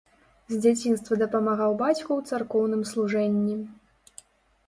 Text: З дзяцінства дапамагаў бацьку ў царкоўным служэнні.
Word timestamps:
З 0.51 0.55
дзяцінства 0.65 1.17
дапамагаў 1.23 1.75
бацьку 1.81 2.07
ў 2.15 2.21
царкоўным 2.39 2.81
служэнні. 2.93 3.55